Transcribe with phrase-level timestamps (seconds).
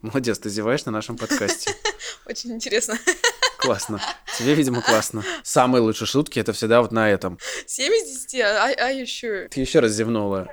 [0.00, 1.74] Молодец, ты зеваешь на нашем подкасте.
[2.26, 2.96] Очень интересно.
[3.58, 4.00] Классно.
[4.38, 5.24] Тебе, видимо, классно.
[5.42, 7.40] Самые лучшие шутки это всегда вот на этом.
[7.66, 8.34] 7 из 10?
[8.40, 9.48] Are, are you sure?
[9.48, 10.46] Ты еще раз зевнула.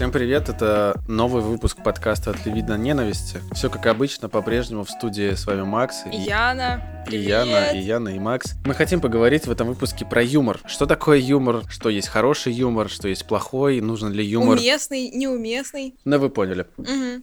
[0.00, 3.38] Всем привет, это новый выпуск подкаста «От видно ненависти».
[3.52, 6.04] Все как обычно, по-прежнему в студии с вами Макс.
[6.10, 7.04] И Яна.
[7.04, 7.28] И Привет.
[7.28, 8.54] Яна, и Яна, и Макс.
[8.64, 10.58] Мы хотим поговорить в этом выпуске про юмор.
[10.64, 14.56] Что такое юмор, что есть хороший юмор, что есть плохой, нужен ли юмор.
[14.56, 15.94] Уместный, неуместный.
[16.06, 16.64] Ну, вы поняли.
[16.78, 17.22] Угу.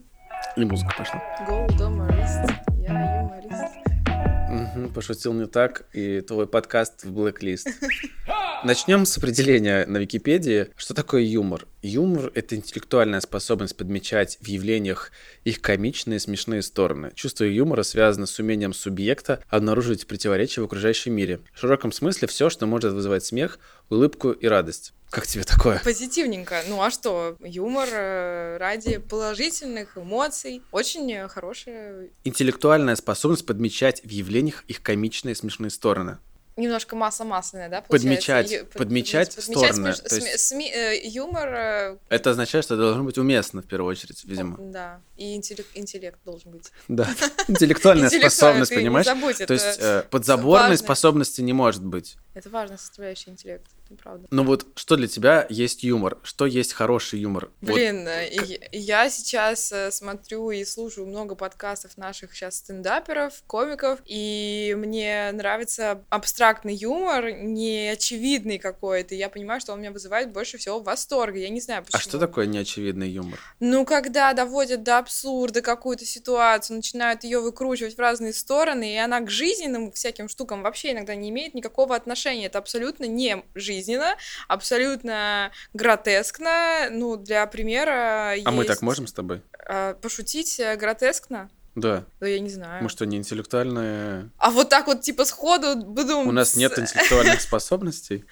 [0.58, 1.20] И музыка пошла.
[1.48, 2.48] Голдоморист.
[2.78, 4.94] Я юморист.
[4.94, 7.66] Пошутил не так, и твой подкаст в блэк-лист.
[8.64, 10.68] Начнем с определения на Википедии.
[10.76, 11.66] Что такое юмор?
[11.80, 15.12] Юмор— это интеллектуальная способность подмечать в явлениях
[15.44, 17.12] их комичные и смешные стороны.
[17.14, 21.40] Чувство юмора связано с умением субъекта обнаруживать противоречия в окружающем мире.
[21.54, 24.92] В широком смысле все, что может вызывать смех, улыбку и радость.
[25.10, 25.80] Как тебе такое?
[25.84, 26.62] Позитивненько.
[26.68, 27.36] Ну а что?
[27.40, 30.62] Юмор э, ради положительных эмоций.
[30.70, 36.18] Очень хорошая Интеллектуальная способность подмечать в явлениях их комичные и смешные стороны.
[36.58, 38.08] Немножко масса масляная, да, получается?
[38.08, 42.74] Подмечать- Ю- под- подмечать подмечать стороны, то есть- сме- э, юмор, э, Это означает, что
[42.74, 44.56] это должно быть уместно в первую очередь, видимо.
[44.58, 46.72] да, и интеллект, интеллект должен быть.
[46.88, 47.08] Да.
[47.48, 49.06] Интеллектуальная способность, понимаешь?
[49.46, 52.16] То есть э, подзаборной способности не может быть.
[52.34, 54.26] Это важная составляющая интеллекта, правда.
[54.30, 56.18] Ну вот что для тебя есть юмор?
[56.22, 57.50] Что есть хороший юмор?
[57.60, 63.42] Вот Блин, э, и- я сейчас э, смотрю и слушаю много подкастов наших сейчас стендаперов,
[63.46, 69.14] комиков, и мне нравится абстрактный юмор, неочевидный какой-то.
[69.14, 71.38] и Я понимаю, что он меня вызывает больше всего восторга.
[71.38, 71.98] Я не знаю, почему.
[71.98, 73.38] А что такое неочевидный юмор?
[73.60, 79.20] Ну, когда доводят до абсурда какую-то ситуацию, начинают ее выкручивать в разные стороны, и она
[79.20, 82.46] к жизненным всяким штукам вообще иногда не имеет никакого отношения.
[82.46, 83.42] Это абсолютно не
[83.78, 84.16] жизненно,
[84.48, 86.88] абсолютно гротескно.
[86.90, 89.42] Ну, для примера А мы есть, так можем с тобой?
[89.66, 91.50] а, пошутить э, гротескно?
[91.80, 92.04] Да.
[92.20, 92.82] Да я не знаю.
[92.82, 94.30] Мы что, не интеллектуальные?
[94.38, 96.18] А вот так вот, типа, сходу буду...
[96.18, 98.24] У нас нет интеллектуальных способностей?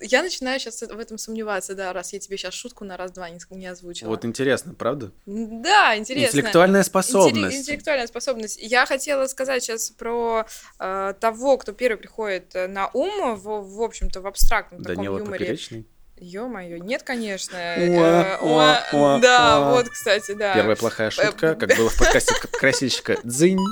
[0.00, 3.38] Я начинаю сейчас в этом сомневаться, да, раз я тебе сейчас шутку на раз-два не,
[3.50, 4.08] не озвучила.
[4.08, 5.12] Вот интересно, правда?
[5.26, 6.38] Да, интересно.
[6.38, 7.56] Интеллектуальная Интелли- способность.
[7.56, 8.58] Интеллектуальная способность.
[8.60, 10.46] Я хотела сказать сейчас про
[10.78, 15.18] э, того, кто первый приходит э, на ум, в, в общем-то, в абстрактном таком Данила
[15.18, 15.38] юморе.
[15.38, 15.86] Поперечный.
[16.20, 17.56] Ё-моё, нет, конечно.
[17.56, 20.54] Уа, Э, уа, уа, уа, Да, вот, кстати, да.
[20.54, 23.18] Первая плохая шутка, как было в подкасте «Красильщика».
[23.24, 23.58] Дзынь.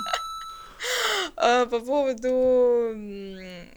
[1.37, 2.91] А, По поводу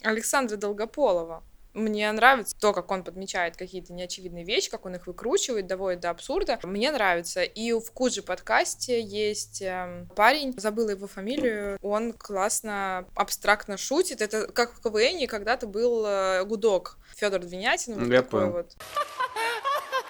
[0.04, 1.44] Александра Долгополова.
[1.74, 6.10] Мне нравится то, как он подмечает какие-то неочевидные вещи, как он их выкручивает, доводит до
[6.10, 6.60] абсурда.
[6.64, 7.44] Мне нравится.
[7.44, 14.22] И в Куджи подкасте есть эм, парень, забыла его фамилию, он классно, абстрактно шутит.
[14.22, 18.00] Это как в КВН когда-то был э, гудок Федор Двинятин.
[18.00, 18.52] вот Я такой понял.
[18.54, 18.76] вот.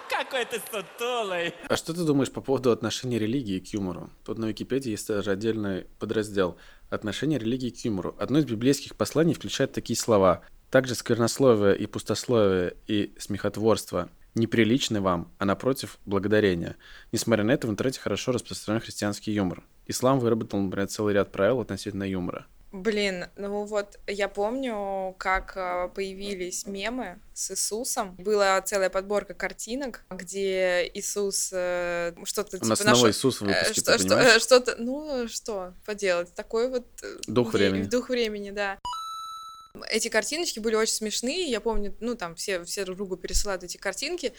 [0.08, 1.54] Какой ты сутулый.
[1.68, 4.10] А что ты думаешь по поводу отношения религии к юмору?
[4.24, 6.58] Тут на Википедии есть даже отдельный подраздел
[6.90, 8.14] «Отношение религии к юмору».
[8.18, 10.42] Одно из библейских посланий включает такие слова.
[10.72, 16.76] «Также сквернословие и пустословие и смехотворство неприличны вам, а напротив– благодарение».
[17.12, 19.62] Несмотря на это, в интернете хорошо распространен христианский юмор.
[19.86, 22.46] Ислам выработал, например, целый ряд правил относительно юмора.
[22.72, 28.14] Блин, ну вот я помню, как э, появились мемы с Иисусом.
[28.16, 33.44] Была целая подборка картинок, где Иисус э, что-то У нас типа снова нашел- Иисус в
[33.44, 36.86] э, выпуске, что- что- э, что-то, ну что поделать, такой вот
[37.26, 37.82] Дух времени.
[37.82, 38.78] дух времени, да.
[39.88, 43.78] Эти картиночки были очень смешные, я помню, ну там все, все друг другу пересылают эти
[43.78, 44.34] картинки,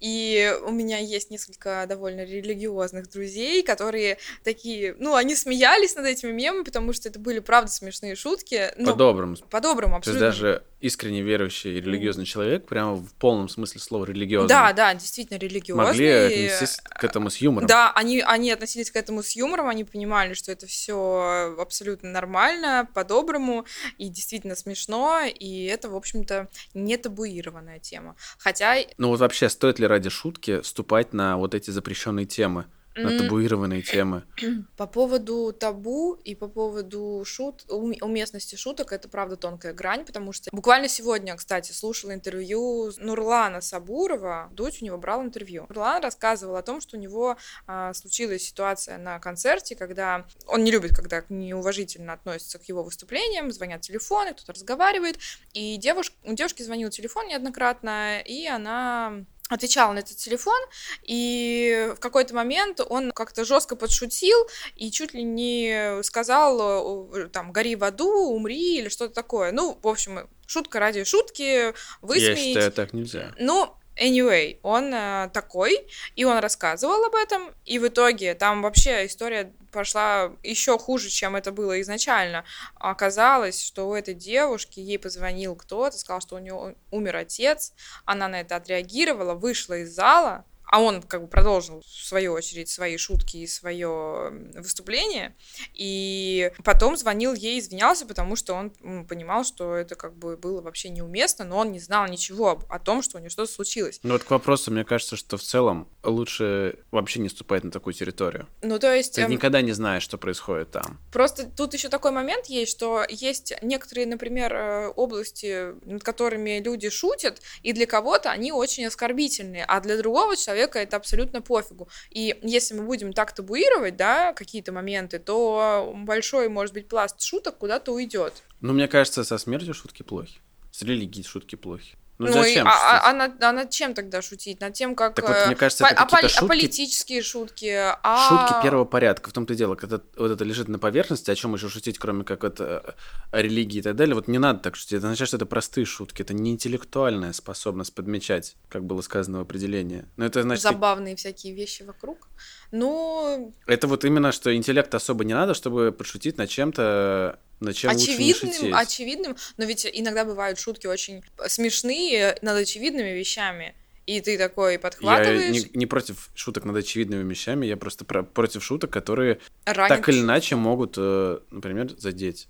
[0.00, 6.32] и у меня есть несколько довольно религиозных друзей, которые такие, ну, они смеялись над этими
[6.32, 8.72] мемами, потому что это были, правда, смешные шутки.
[8.82, 9.36] По-доброму.
[9.50, 10.26] По-доброму, То есть абсолютно.
[10.26, 15.38] даже искренне верующий и религиозный человек, прямо в полном смысле слова религиозный, Да, да, действительно
[15.38, 15.86] религиозные.
[15.86, 17.66] могли отнестись к этому с юмором.
[17.66, 22.88] Да, они, они относились к этому с юмором, они понимали, что это все абсолютно нормально,
[22.94, 23.66] по-доброму
[23.98, 28.16] и действительно смешно, и это, в общем-то, не табуированная тема.
[28.38, 32.66] Хотя Ну вот вообще, стоит ли ради шутки ступать на вот эти запрещенные темы,
[33.02, 34.24] на табуированные темы?
[34.76, 40.32] по поводу табу и по поводу шут, ум- уместности шуток, это правда тонкая грань, потому
[40.32, 45.66] что буквально сегодня, кстати, слушала интервью Нурлана Сабурова, Дудь у него брал интервью.
[45.68, 47.36] Нурлан рассказывал о том, что у него
[47.66, 53.50] а, случилась ситуация на концерте, когда он не любит, когда неуважительно относятся к его выступлениям,
[53.50, 55.18] звонят телефоны, кто-то разговаривает,
[55.52, 56.12] и девуш...
[56.24, 60.58] у девушки звонил телефон неоднократно, и она отвечала на этот телефон,
[61.02, 64.38] и в какой-то момент он как-то жестко подшутил
[64.76, 69.52] и чуть ли не сказал, э, там, гори в аду, умри или что-то такое.
[69.52, 72.38] Ну, в общем, шутка ради шутки, высмеять.
[72.38, 73.34] Я считаю, так нельзя.
[73.38, 75.86] Ну, Anyway, он э, такой,
[76.16, 81.36] и он рассказывал об этом, и в итоге там вообще история пошла еще хуже, чем
[81.36, 82.44] это было изначально.
[82.76, 87.74] Оказалось, что у этой девушки ей позвонил кто-то, сказал, что у нее умер отец,
[88.06, 92.68] она на это отреагировала, вышла из зала, а он как бы продолжил, в свою очередь,
[92.68, 95.34] свои шутки и свое выступление.
[95.74, 98.70] И потом звонил ей, извинялся, потому что он
[99.06, 103.02] понимал, что это как бы было вообще неуместно, но он не знал ничего о том,
[103.02, 103.98] что у него что-то случилось.
[104.04, 107.92] Ну вот к вопросу, мне кажется, что в целом лучше вообще не ступать на такую
[107.92, 108.46] территорию.
[108.62, 109.16] Ну то есть...
[109.16, 109.30] Ты эм...
[109.32, 111.00] никогда не знаешь, что происходит там.
[111.12, 116.90] Просто тут еще такой момент есть, что есть некоторые, например, э, области, над которыми люди
[116.90, 121.88] шутят, и для кого-то они очень оскорбительные, а для другого человека человека это абсолютно пофигу.
[122.10, 127.58] И если мы будем так табуировать, да, какие-то моменты, то большой, может быть, пласт шуток
[127.58, 128.42] куда-то уйдет.
[128.60, 130.38] Ну, мне кажется, со смертью шутки плохи.
[130.72, 131.96] С религией шутки плохи.
[132.20, 132.66] Ну, ну зачем?
[132.66, 134.60] И, а, а, над, а над чем тогда шутить?
[134.60, 135.14] Над тем, как...
[135.14, 136.44] Так вот, мне кажется, это по, а, шутки...
[136.44, 138.28] а политические шутки, а...
[138.28, 139.30] Шутки первого порядка.
[139.30, 142.24] В том-то и дело, когда вот это лежит на поверхности, о чем еще шутить, кроме
[142.24, 142.94] как вот о
[143.32, 144.98] религии и так далее, вот не надо так шутить.
[144.98, 149.40] Это означает, что это простые шутки, это не интеллектуальная способность подмечать, как было сказано в
[149.40, 150.04] определении.
[150.18, 150.62] Но это значит...
[150.62, 152.28] Забавные всякие вещи вокруг.
[152.70, 153.54] Ну...
[153.66, 158.74] Это вот именно, что интеллект особо не надо, чтобы подшутить над чем-то на чем очевидным,
[158.74, 163.74] очевидным, но ведь иногда бывают шутки очень смешные над очевидными вещами.
[164.06, 165.42] И ты такой подхватываешь.
[165.42, 169.88] Я не, не против шуток над очевидными вещами, я просто про, против шуток, которые Ранят.
[169.88, 172.48] так или иначе могут, э, например, задеть.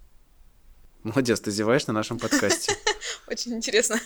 [1.02, 2.72] Молодец, ты зеваешь на нашем подкасте.
[3.26, 4.00] Очень интересно.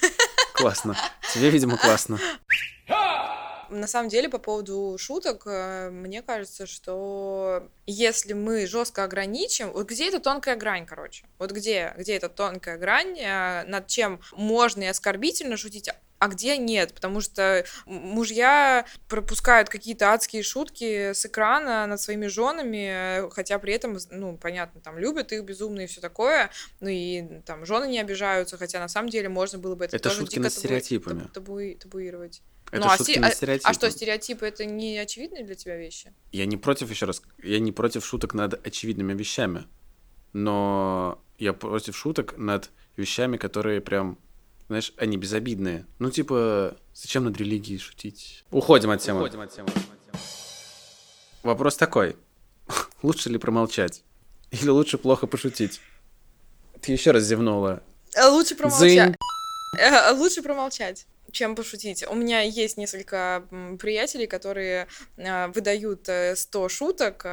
[0.54, 0.96] Классно.
[1.32, 2.18] Тебе, видимо, классно.
[3.70, 9.88] На самом деле, по поводу шуток, э, мне кажется, что если мы жестко ограничим, вот
[9.88, 14.82] где эта тонкая грань, короче, вот где, где эта тонкая грань, э, над чем можно
[14.82, 15.90] и оскорбительно шутить,
[16.24, 23.28] а где нет, потому что мужья пропускают какие-то адские шутки с экрана над своими женами,
[23.30, 26.50] хотя при этом, ну, понятно, там любят их безумно и все такое,
[26.80, 30.08] ну и там жены не обижаются, хотя на самом деле можно было бы это, это
[30.08, 31.28] тоже шутки над стереотипами.
[31.34, 32.40] Табу, табу, табуировать.
[32.70, 33.58] Это ну, а шутки а.
[33.62, 36.10] А что, стереотипы это не очевидные для тебя вещи?
[36.32, 39.64] Я не против, еще раз, я не против шуток над очевидными вещами,
[40.32, 44.18] но я против шуток над вещами, которые прям
[44.69, 45.87] знаешь, они безобидные.
[45.99, 48.44] Ну, типа, зачем над религией шутить?
[48.50, 49.20] Уходим от темы.
[49.20, 49.69] Уходим от темы.
[51.43, 52.16] Вопрос такой.
[53.02, 54.02] лучше ли промолчать?
[54.50, 55.81] Или лучше плохо пошутить?
[56.81, 57.82] Ты еще раз зевнула.
[58.16, 59.16] Лучше промолчать.
[60.16, 62.04] Лучше промолчать чем пошутить.
[62.08, 63.44] У меня есть несколько
[63.78, 64.86] приятелей, которые
[65.16, 67.26] э, выдают 100 шуток,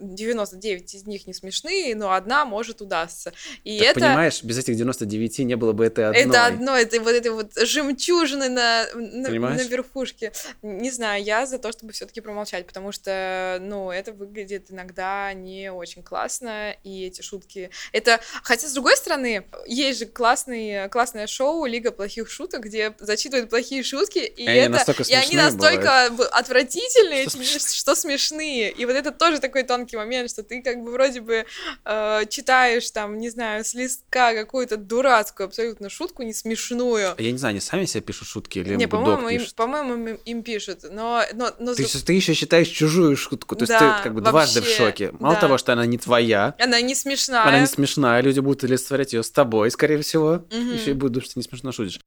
[0.00, 3.32] 99 из них не смешные, но одна может удастся.
[3.64, 4.00] И так это...
[4.00, 6.22] понимаешь, без этих 99 не было бы этой одной.
[6.22, 10.32] Это одно, это вот этой вот жемчужины на, на, на верхушке.
[10.62, 15.32] Не знаю, я за то, чтобы все таки промолчать, потому что, ну, это выглядит иногда
[15.32, 17.70] не очень классно, и эти шутки...
[17.92, 18.20] Это...
[18.42, 23.50] Хотя, с другой стороны, есть же классный, классное шоу «Лига плохих шуток», где зачитывают рассказывают
[23.50, 26.32] плохие шутки, и, и это, они и они настолько бывают.
[26.32, 27.42] отвратительные, что,
[27.74, 28.70] что смешные.
[28.70, 31.44] И вот это тоже такой тонкий момент, что ты как бы вроде бы
[31.84, 37.14] э, читаешь там, не знаю, с листка какую-то дурацкую абсолютно шутку, не смешную.
[37.18, 40.42] Я не знаю, они сами себе пишут шутки или Не, по-моему, им, по-моему, им, им
[40.42, 41.22] пишут, но...
[41.34, 41.72] но, но...
[41.72, 44.66] Есть ты еще считаешь чужую шутку, то есть да, ты как бы вообще, дважды в
[44.66, 45.12] шоке.
[45.18, 45.40] Мало да.
[45.40, 46.54] того, что она не твоя.
[46.58, 47.44] Она не смешная.
[47.44, 50.44] Она не смешная, люди будут олицетворять ее с тобой, скорее всего.
[50.50, 50.72] Угу.
[50.72, 52.00] Еще и будут, что ты не смешно шутишь.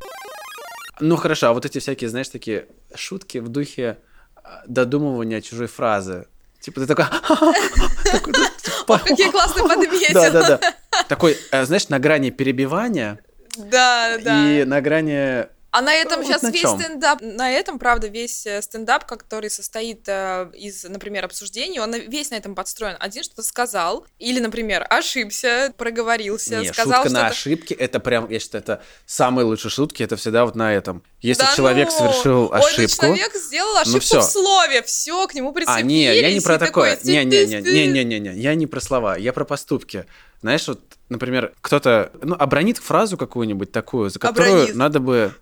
[1.00, 3.98] Ну хорошо, а вот эти всякие, знаешь, такие шутки в духе
[4.36, 6.28] а, додумывания чужой фразы.
[6.62, 7.06] Типа ты такой...
[9.04, 10.14] Какие классные подметил.
[10.14, 10.76] Да, да, да.
[11.08, 13.20] Такой, э, знаешь, на грани перебивания.
[13.58, 14.52] Да, да.
[14.52, 16.80] И на грани а на этом ну, сейчас вот на весь чем?
[16.80, 22.32] стендап, на этом, правда, весь э, стендап, который состоит э, из, например, обсуждений, он весь
[22.32, 22.96] на этом подстроен.
[22.98, 28.40] Один что-то сказал, или, например, ошибся, проговорился, Не, сказал шутка на ошибки, это прям, я
[28.40, 31.04] считаю, это самые лучшие шутки, это всегда вот на этом.
[31.20, 32.82] Если да человек ну, совершил ошибку...
[32.82, 34.20] Ой, человек сделал ошибку ну, все.
[34.22, 35.82] в слове, все, к нему прицепились.
[35.82, 36.98] А, не, я не про такое.
[37.04, 40.06] Не-не-не, я не про слова, я про поступки.
[40.40, 40.80] Знаешь, вот,
[41.10, 44.76] например, кто-то, ну, обронит фразу какую-нибудь такую, за которую обронит.
[44.76, 45.34] надо бы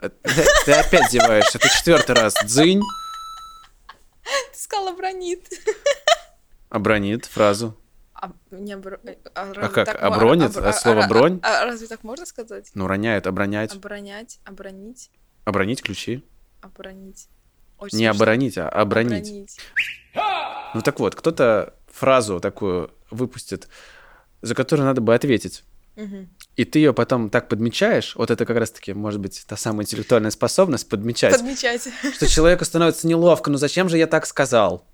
[0.00, 2.34] ты опять зеваешься, это четвертый раз.
[2.44, 2.82] Дзынь.
[4.52, 5.48] Ты сказала бронит.
[6.68, 7.76] Обронит фразу.
[8.14, 9.00] А, не обро...
[9.34, 9.86] а, а как?
[9.86, 10.56] Так, обронит?
[10.56, 10.64] Об...
[10.66, 11.38] От слова бронь?
[11.42, 12.70] А, а, разве так можно сказать?
[12.74, 13.74] Ну, роняет, обронять.
[13.74, 15.10] Оборонять, оборонить.
[15.44, 16.24] Обронить ключи.
[16.60, 17.28] Оборонить.
[17.78, 18.16] Очень не смешно.
[18.16, 19.28] оборонить, а обронить.
[19.28, 19.58] обронить.
[20.74, 23.68] Ну так вот, кто-то фразу такую выпустит,
[24.42, 25.64] за которую надо бы ответить.
[26.56, 30.30] И ты ее потом так подмечаешь, вот это как раз-таки, может быть, та самая интеллектуальная
[30.30, 31.88] способность подмечать, Подмечать.
[32.14, 34.84] что человеку становится неловко, ну зачем же я так сказал?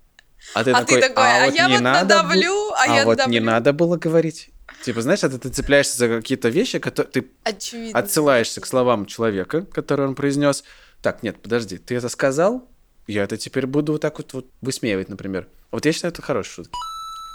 [0.53, 3.05] А ты А такой, ты такой, а вот я не вот надо надавлю, а я
[3.05, 3.41] вот не давлю».
[3.43, 4.49] надо было говорить.
[4.83, 7.97] Типа, знаешь, это ты цепляешься за какие-то вещи, которые ты Очевидно.
[7.97, 10.63] отсылаешься к словам человека, который он произнес.
[11.01, 12.67] Так, нет, подожди, ты это сказал?
[13.07, 15.47] Я это теперь буду вот так вот, вот высмеивать, например.
[15.71, 16.77] Вот я считаю, это хорошие шутки.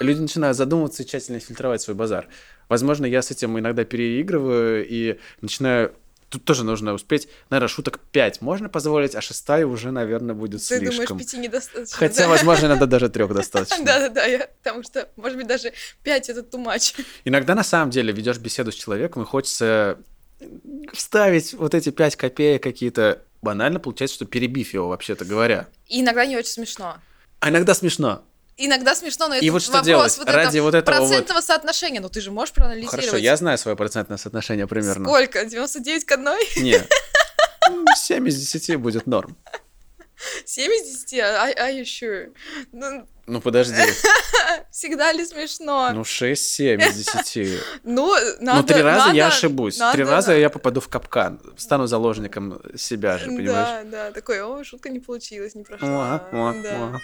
[0.00, 2.26] Люди начинают задумываться и тщательно фильтровать свой базар.
[2.68, 5.92] Возможно, я с этим иногда переигрываю и начинаю...
[6.30, 7.28] Тут тоже нужно успеть.
[7.50, 11.18] Наверное, шуток 5 можно позволить, а шестая уже, наверное, будет Ты думаешь, слишком.
[11.18, 11.96] пяти недостаточно?
[11.98, 12.28] Хотя, да?
[12.28, 13.84] возможно, иногда даже трех достаточно.
[13.84, 15.72] Да-да-да, я- потому что, может быть, даже
[16.04, 16.98] пять это too much.
[17.24, 19.98] Иногда на самом деле ведешь беседу с человеком, и хочется
[20.92, 23.22] вставить вот эти пять копеек какие-то.
[23.42, 25.66] Банально получается, что перебив его, вообще-то говоря.
[25.88, 26.98] И иногда не очень смешно.
[27.40, 28.22] А иногда смешно.
[28.62, 30.18] Иногда смешно, но это И вот что вопрос делать?
[30.18, 32.00] вот Ради этого вот этого вот- процентного соотношения.
[32.00, 33.06] Ну ты же можешь проанализировать.
[33.06, 35.06] Хорошо, я знаю свое процентное соотношение примерно.
[35.08, 35.44] Сколько?
[35.46, 36.62] 99 к 1?
[36.62, 36.86] Нет.
[37.96, 39.36] 7 из 10 будет норм.
[40.44, 41.14] 7 из 10?
[41.20, 42.34] I, are you sure?
[42.72, 43.76] Ну, Ну, подожди.
[44.70, 45.90] всегда ли смешно?
[45.94, 47.60] Ну, 6-7 из 10.
[47.84, 48.60] Ну, надо...
[48.60, 49.78] ну, три раза я надо- ошибусь.
[49.78, 51.40] надо- Три раза я попаду в капкан.
[51.56, 53.84] Стану заложником себя же, понимаешь?
[53.86, 56.26] Да, да, такой, о, шутка не получилась, не прошла.
[56.32, 56.74] О, о, Да.
[56.76, 56.98] о.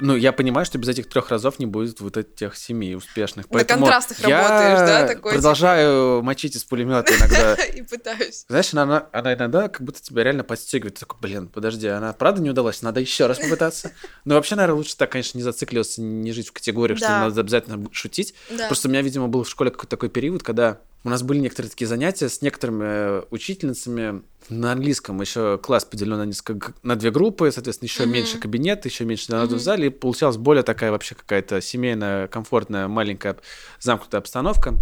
[0.00, 3.46] Ну, я понимаю, что без этих трех разов не будет вот этих семи успешных.
[3.46, 7.54] На Поэтому контрастах я работаешь, да, такой, продолжаю мочить из пулемета иногда.
[7.74, 8.44] И пытаюсь.
[8.48, 10.98] Знаешь, она- она, иногда как будто тебя реально подстегивает.
[10.98, 12.82] Такой, блин, подожди, она правда не удалась?
[12.82, 13.92] Надо еще раз попытаться.
[14.24, 17.82] Но вообще, наверное, лучше так, конечно, не зацикливаться, не жить в категориях, что надо обязательно
[17.92, 18.34] шутить.
[18.66, 21.70] Просто у меня, видимо, был в школе какой-то такой период, когда у нас были некоторые
[21.70, 25.20] такие занятия с некоторыми э, учительницами на английском.
[25.20, 28.12] Еще класс поделен на, несколько, на две группы, соответственно, еще Мгм.
[28.12, 29.60] меньше кабинет, еще меньше народу Мгм.
[29.60, 29.86] в зале.
[29.86, 33.36] И получалась более такая вообще какая-то семейная, комфортная, маленькая,
[33.80, 34.74] замкнутая обстановка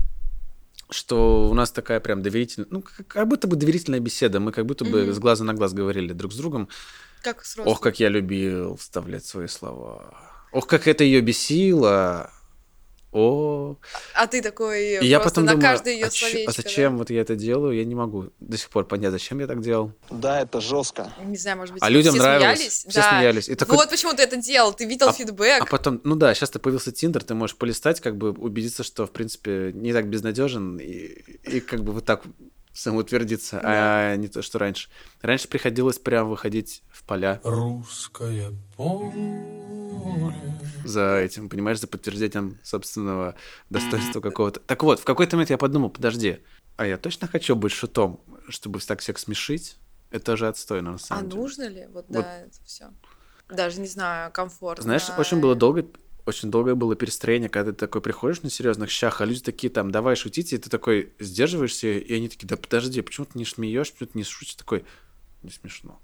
[0.90, 4.40] что у нас такая прям доверительная, ну, как, будто бы доверительная беседа.
[4.40, 5.12] Мы как будто бы Мгм.
[5.12, 6.70] с глаза на глаз говорили друг с другом.
[7.22, 10.14] Как с Ох, как я любил вставлять свои слова.
[10.50, 12.30] Ох, как это ее бесило.
[13.10, 13.76] О,
[14.14, 16.50] А ты такой и я потом на думаю, каждое ее а, чё- словечко.
[16.50, 17.74] а зачем вот я это делаю?
[17.74, 19.92] Я не могу до сих пор понять, зачем я так делал.
[20.10, 21.10] Да, это жестко.
[21.18, 21.24] да?
[21.24, 22.58] Не знаю, может быть, А людям все нравилось.
[22.58, 22.84] смеялись?
[22.86, 23.10] Все Да.
[23.10, 23.48] смеялись.
[23.48, 25.62] И такой- Вот почему ты это делал, ты видел А- фидбэк.
[25.62, 29.06] А потом, ну да, сейчас ты появился Тиндер, ты можешь полистать, как бы убедиться, что,
[29.06, 30.84] в принципе, не так безнадежен, и,
[31.50, 32.24] и как бы вот так
[32.74, 34.88] самоутвердиться, а не то, что раньше.
[35.22, 39.77] Раньше приходилось прям выходить в поля Русское поле.
[40.84, 43.34] За этим, понимаешь, за подтверждением собственного
[43.70, 44.60] достоинства какого-то.
[44.60, 46.38] Так вот, в какой-то момент я подумал, подожди,
[46.76, 49.76] а я точно хочу быть шутом, чтобы так всех смешить?
[50.10, 51.40] Это же отстойно, на А самом деле.
[51.42, 51.86] нужно ли?
[51.92, 52.22] Вот, Вот.
[52.22, 52.90] да, это все.
[53.50, 54.82] Даже не знаю, комфортно.
[54.82, 55.86] Знаешь, очень было долго,
[56.24, 59.90] очень долгое было перестроение, когда ты такой приходишь на серьезных щах, а люди такие там,
[59.90, 63.92] давай шутить, и ты такой сдерживаешься, и они такие, да подожди, почему ты не смеешь,
[63.92, 64.84] почему ты не шутишь, такой,
[65.42, 66.00] не смешно.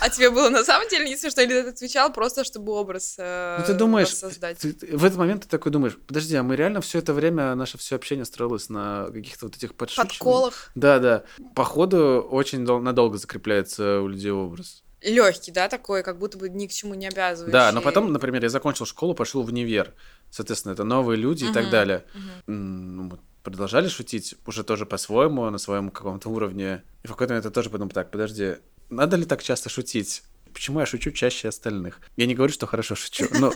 [0.00, 3.56] А тебе было на самом деле не смешно, или ты отвечал просто, чтобы образ э,
[3.60, 6.98] Ну ты думаешь, ты- в этот момент ты такой думаешь, подожди, а мы реально все
[6.98, 10.18] это время, наше все общение строилось на каких-то вот этих подшучиваниях?
[10.18, 10.70] Подколах.
[10.74, 11.24] Да, да.
[11.54, 14.82] Походу, очень дол- надолго закрепляется у людей образ.
[15.02, 17.52] Легкий, да, такой, как будто бы ни к чему не обязывающий.
[17.52, 19.94] Да, но потом, например, я закончил школу, пошел в универ.
[20.30, 22.04] Соответственно, это новые люди и так далее.
[22.14, 22.30] мгм.
[22.54, 26.82] М, ну, мы продолжали шутить уже тоже по-своему, на своем каком-то уровне.
[27.02, 28.56] И в какой-то момент я тоже подумал, так, подожди,
[28.90, 30.22] надо ли так часто шутить?
[30.52, 32.00] Почему я шучу чаще остальных?
[32.16, 33.52] Я не говорю, что хорошо шучу, но,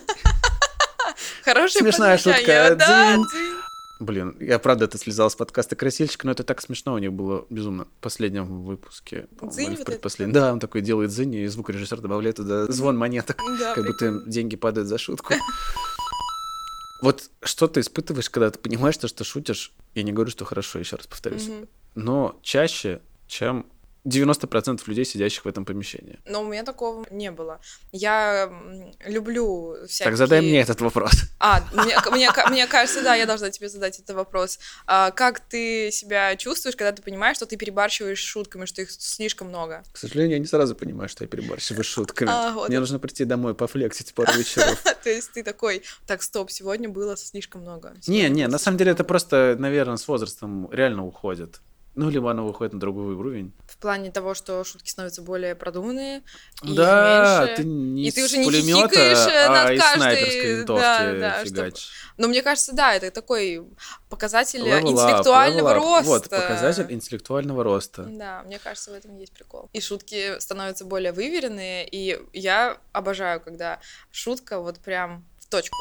[1.45, 3.19] Хорошее Смешная шутка, Да,
[4.01, 7.47] блин, я правда это слезал с подкаста «Красильщик», но это так смешно у них было
[7.51, 9.27] безумно в последнем выпуске.
[9.43, 10.33] Дзынь вот предпоследнем.
[10.33, 13.37] Да, он такой делает дзынь, и звукорежиссер добавляет туда звон монеток.
[13.59, 14.23] Да, как будто прикольно.
[14.25, 15.35] им деньги падают за шутку.
[17.03, 20.79] Вот что ты испытываешь, когда ты понимаешь, то, что шутишь, я не говорю, что хорошо,
[20.79, 21.69] еще раз повторюсь, Мгм.
[21.97, 23.67] но чаще, чем
[24.05, 26.19] 90% людей, сидящих в этом помещении.
[26.27, 27.61] Но у меня такого не было.
[27.93, 28.53] Я
[29.07, 30.11] люблю всякие...
[30.11, 31.13] Так задай мне этот вопрос.
[31.39, 34.59] А, мне, мне, ка- мне кажется, да, я должна тебе задать этот вопрос.
[34.87, 39.49] А, как ты себя чувствуешь, когда ты понимаешь, что ты перебарщиваешь шутками, что их слишком
[39.49, 39.83] много?
[39.93, 42.31] К сожалению, я не сразу понимаю, что я перебарщиваю шутками.
[42.31, 42.81] А, вот Мне это.
[42.81, 44.83] нужно прийти домой, пофлексить пару вечеров.
[45.03, 47.95] То есть ты такой, так, стоп, сегодня было слишком много.
[48.07, 49.09] Не, не, на самом деле это много».
[49.09, 51.61] просто, наверное, с возрастом реально уходит.
[51.97, 53.53] Ну, либо оно выходит на другой уровень.
[53.69, 56.23] В плане того, что шутки становятся более продуманные,
[56.63, 57.57] да, меньше.
[57.57, 60.81] ты не И ты уже не пулемета, хихикаешь, э, над а из каждой- снайперской винтовки
[60.83, 61.91] да, да, чтоб- фигачишь.
[62.17, 63.65] Но мне кажется, да, это такой
[64.09, 65.75] показатель Level интеллектуального up.
[65.75, 66.09] роста.
[66.09, 68.03] Вот, показатель интеллектуального роста.
[68.03, 69.69] Да, мне кажется, в этом есть прикол.
[69.73, 73.79] И шутки становятся более выверенные, и я обожаю, когда
[74.11, 75.77] шутка вот прям в точку.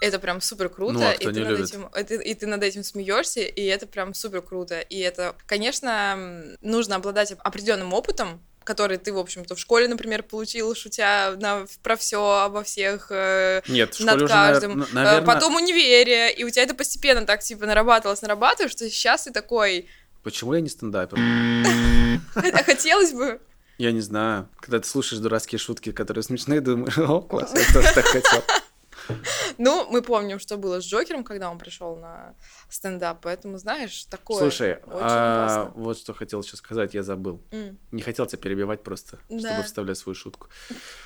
[0.00, 1.66] Это прям супер круто, Ну, а и, ты над любит?
[1.68, 4.80] этим, ты, и ты над этим смеешься, и это прям супер круто.
[4.80, 10.74] И это, конечно, нужно обладать определенным опытом, который ты, в общем-то, в школе, например, получил,
[10.74, 14.80] шутя на, про все, обо всех, э, Нет, в над уже, каждым.
[14.82, 15.26] навер- Э, наверное...
[15.26, 19.86] Потом универе, и у тебя это постепенно так, типа, нарабатывалось, нарабатываешь, что сейчас ты такой,
[20.22, 21.18] Почему я не стендапер?
[21.18, 23.40] «А хотелось бы.
[23.78, 24.48] Я не знаю.
[24.60, 28.42] Когда ты слушаешь дурацкие шутки, которые смешные, думаешь, о, класс, я тоже так хотел.
[29.58, 32.34] Ну, мы помним, что было с Джокером, когда он пришел на
[32.68, 37.42] стендап, поэтому, знаешь, такое Слушай, а, вот что хотел сейчас сказать, я забыл.
[37.90, 39.38] Не хотел тебя перебивать просто, Да.
[39.50, 40.48] чтобы вставлять свою шутку.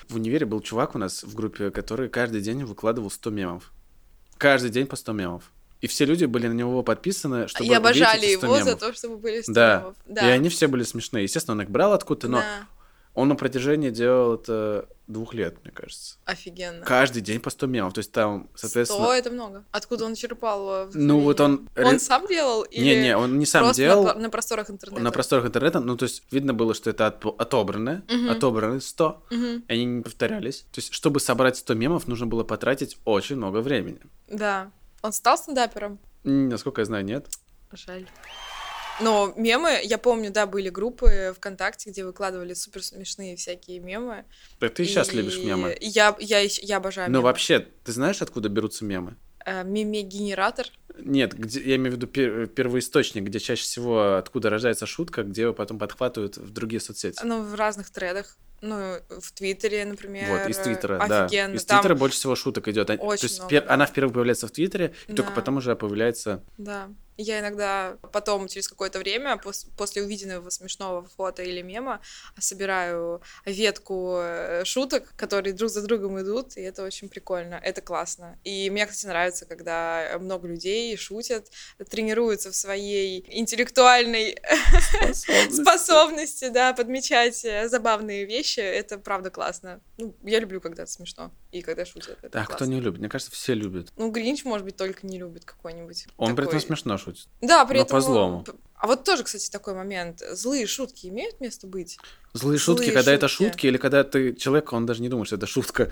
[0.08, 3.72] В универе был чувак у нас в группе, который каждый день выкладывал 100 мемов.
[4.38, 5.44] Каждый день по 100 мемов.
[5.80, 8.64] И все люди были на него подписаны, чтобы И обожали увидеть эти 100 его за
[8.64, 8.80] мемов.
[8.80, 9.78] то, чтобы были 100 Да.
[9.80, 9.96] мемов.
[10.08, 11.24] И они все были смешные.
[11.24, 12.66] Естественно, он их брал откуда-то, но Да.
[13.14, 16.16] Он на протяжении делал это двух лет, мне кажется.
[16.24, 16.84] Офигенно.
[16.84, 17.92] Каждый день по 100 мемов.
[17.92, 19.04] То есть там, соответственно...
[19.04, 19.64] 100 это много.
[19.70, 20.86] Откуда он черпал?
[20.88, 21.68] э, Ну вот он...
[21.76, 22.62] Он сам делал?
[22.62, 24.04] Или Не-не, он не сам делал.
[24.04, 25.02] На, на просторах интернета?
[25.02, 28.30] На просторах интернета, ну, то есть видно было, что это от- отобранное, Мгм.
[28.30, 29.64] отобраны 100, Мгм.
[29.68, 30.60] и они не повторялись.
[30.72, 34.00] То есть, чтобы собрать 100 мемов, нужно было потратить очень много времени.
[34.28, 34.70] Да.
[35.02, 35.98] Он стал стендапером?
[36.24, 37.28] Насколько я знаю, нет.
[37.72, 38.06] Жаль.
[39.00, 44.24] Но мемы, я помню, да, были группы ВКонтакте, где выкладывали супер смешные всякие мемы.
[44.60, 45.72] Да ты сейчас любишь мемы.
[45.80, 47.24] И Я, я, я обожаю Но мемы.
[47.24, 49.16] вообще, ты знаешь, откуда берутся мемы?
[49.44, 50.66] Э, Меме-генератор.
[50.96, 55.42] Нет, где, я имею в виду пер- первоисточник, где чаще всего откуда рождается шутка, где
[55.42, 57.18] его потом подхватывают в другие соцсети.
[57.24, 58.36] Ну, в разных тредах.
[58.66, 60.30] Ну, в Твиттере, например.
[60.30, 61.26] Вот, из Твиттера, да.
[61.26, 62.86] Из Там- Твиттера больше всего шуток идет.
[62.86, 65.36] То Очень есть много, пер- она впервые появляется в Твиттере, и только Да.
[65.36, 66.42] потом уже появляется...
[66.56, 66.88] Да.
[67.16, 72.00] Я иногда потом, через какое-то время, пос- после увиденного смешного фото или мема,
[72.40, 78.36] собираю ветку э, шуток, которые друг за другом идут, и это очень прикольно, это классно.
[78.42, 81.46] И мне, кстати, нравится, когда много людей шутят,
[81.88, 84.36] тренируются в своей интеллектуальной
[85.52, 89.80] способности, да, подмечать э, забавные вещи, это правда классно.
[89.98, 92.72] Ну, я люблю, когда это смешно, и когда шутят, это А кто классно.
[92.72, 93.00] не любит?
[93.00, 93.92] Мне кажется, все любят.
[93.96, 96.06] Ну, Гринч, может быть, только не любит какой-нибудь.
[96.16, 97.28] Он при этом такой- смешно шутит.
[97.40, 97.96] да, при Но этом...
[97.96, 98.44] по-злому.
[98.74, 100.22] А вот тоже, кстати, такой момент.
[100.32, 101.96] Злые шутки имеют место быть?
[102.34, 103.50] Злые шутки, Злые когда это шутки.
[103.52, 105.90] шутки, или когда ты человек, он даже не думает, что это шутка.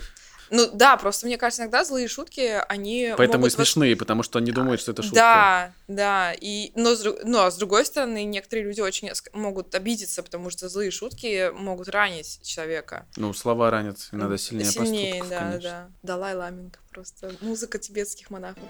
[0.55, 4.45] Ну да, просто мне кажется, иногда злые шутки, они Поэтому и смешные, потому что он
[4.45, 5.17] не думает, что это шутка.
[5.17, 6.35] Да, да.
[6.39, 10.69] И, но, с, дру- но с другой стороны, некоторые люди очень могут обидеться, потому что
[10.69, 13.07] злые шутки могут ранить человека.
[13.17, 15.71] Ну, слова ранят, и надо сильнее, Сильнее, поступков, да, конечно.
[15.71, 15.89] да.
[16.03, 17.33] Далай Ламенко просто.
[17.41, 18.63] Музыка тибетских монахов.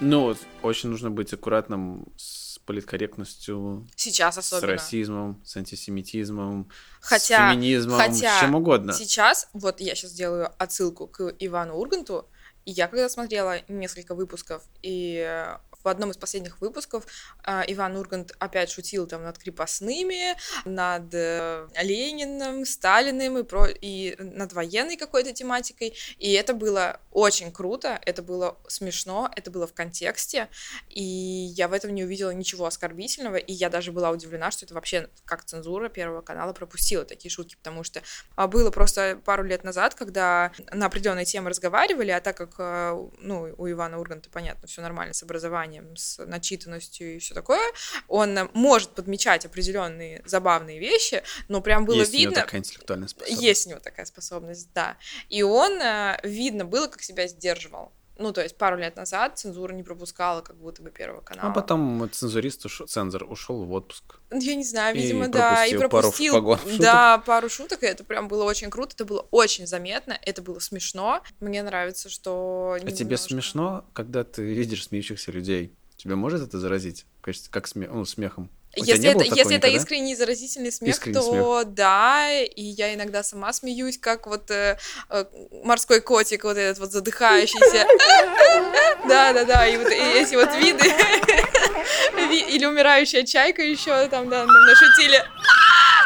[0.00, 4.72] Ну, очень нужно быть аккуратным с политкорректностью, Сейчас с особенно.
[4.74, 6.68] расизмом, с антисемитизмом,
[7.00, 8.92] Хотя- с феминизмом, хотя с чем угодно.
[8.92, 12.28] Сейчас, вот я сейчас делаю отсылку к Ивану Урганту,
[12.64, 15.46] и я когда смотрела несколько выпусков, и
[15.86, 17.06] в одном из последних выпусков
[17.46, 23.68] э, Иван Ургант опять шутил там над крепостными, над э, Лениным, Сталиным и, про...
[23.68, 29.68] и над военной какой-то тематикой, и это было очень круто, это было смешно, это было
[29.68, 30.48] в контексте,
[30.90, 34.74] и я в этом не увидела ничего оскорбительного, и я даже была удивлена, что это
[34.74, 38.02] вообще как цензура Первого канала пропустила такие шутки, потому что
[38.34, 43.08] а, было просто пару лет назад, когда на определенные темы разговаривали, а так как э,
[43.20, 47.60] ну, у Ивана Урганта, понятно, все нормально с образованием, с начитанностью и все такое,
[48.08, 52.42] он может подмечать определенные забавные вещи, но прям было Есть у него видно...
[52.42, 53.42] такая интеллектуальная способность.
[53.42, 54.96] Есть у него такая способность, да.
[55.28, 57.92] И он, э, видно было, как себя сдерживал.
[58.18, 61.50] Ну, то есть пару лет назад цензура не пропускала как будто бы Первого канала.
[61.50, 64.20] А потом цензурист, ушел, цензор ушел в отпуск.
[64.30, 66.78] Ну, Я не знаю, И видимо, да, и пропустил пару шуток.
[66.78, 70.58] да, пару шуток, и это прям было очень круто, это было очень заметно, это было
[70.60, 71.22] смешно.
[71.40, 75.74] Мне нравится, что А тебе немножко- смешно, когда ты видишь смеющихся людей?
[75.96, 77.06] Тебя может это заразить?
[77.20, 78.50] Кажется, как сме- ну, смехом?
[78.76, 79.68] Если это, если это никогда?
[79.76, 84.78] искренний заразительный смех, Искренний то да, и я иногда сама смеюсь, как вот э,
[85.10, 85.24] э,
[85.64, 87.86] морской котик, вот этот вот задыхающийся.
[89.08, 90.92] Да, да, да, и вот эти вот виды.
[92.28, 95.22] Ви- Или умирающая чайка еще там, да, нам нашутили.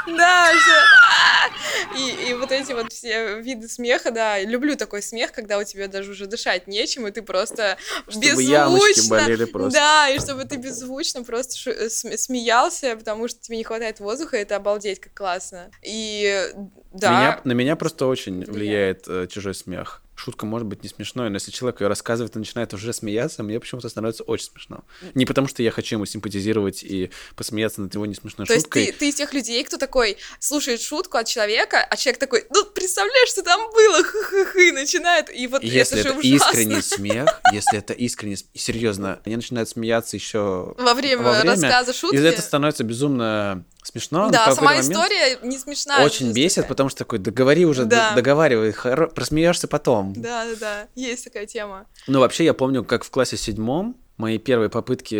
[0.07, 1.99] Да, всё.
[1.99, 5.89] И, и вот эти вот все виды смеха, да, люблю такой смех, когда у тебя
[5.89, 7.77] даже уже дышать нечем, и ты просто
[8.09, 9.79] Чтобы беззвучно, просто.
[9.79, 14.37] да, и чтобы ты беззвучно просто э, см- смеялся, потому что тебе не хватает воздуха,
[14.37, 15.71] это обалдеть, как классно.
[15.83, 16.51] И
[16.93, 19.07] да, Меня, на меня просто очень Влияет.
[19.07, 20.03] влияет э, чужой смех.
[20.21, 23.59] Шутка может быть не смешной, но если человек ее рассказывает и начинает уже смеяться, мне
[23.59, 24.85] почему-то становится очень смешно.
[25.15, 28.67] Не потому, что я хочу ему симпатизировать и посмеяться над его не смешной То есть
[28.67, 28.87] шуткой.
[28.87, 32.65] ты, ты из тех людей, кто такой слушает шутку от человека, а человек такой, ну,
[32.67, 37.79] представляешь, что там было, хы-хы-хы, и начинает, и вот Если это это, искренний смех, если
[37.79, 42.17] это искренний, серьезно, они начинают смеяться еще Во время рассказа шутки.
[42.17, 44.29] И это становится безумно смешно.
[44.31, 46.05] Да, сама момент история не смешная.
[46.05, 48.13] Очень бесит, потому что такой, договори уже, Да.
[48.15, 50.10] договаривай, хоро- просмеешься потом.
[50.17, 51.87] Да, да, да, есть такая тема.
[52.07, 55.15] Ну, вообще, я помню, как в классе седьмом мои первые попытки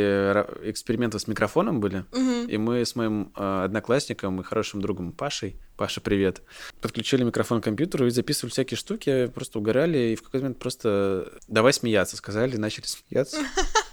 [0.71, 2.05] экспериментов с микрофоном были.
[2.49, 6.43] И мы с моим э, одноклассником и хорошим другом Пашей, Паша, привет,
[6.83, 11.33] подключили микрофон к компьютеру и записывали всякие штуки, просто угорали, и в какой-то момент просто
[11.49, 13.39] давай смеяться, сказали, начали смеяться.